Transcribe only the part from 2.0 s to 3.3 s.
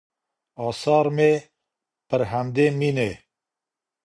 پر همدې مینې